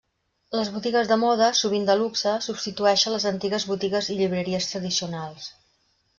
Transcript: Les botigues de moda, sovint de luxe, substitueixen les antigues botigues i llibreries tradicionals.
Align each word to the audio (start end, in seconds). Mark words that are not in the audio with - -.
Les 0.59 0.69
botigues 0.77 1.11
de 1.11 1.17
moda, 1.23 1.49
sovint 1.59 1.85
de 1.89 1.97
luxe, 1.99 2.33
substitueixen 2.47 3.15
les 3.17 3.29
antigues 3.33 3.67
botigues 3.75 4.09
i 4.15 4.19
llibreries 4.23 4.73
tradicionals. 4.73 5.49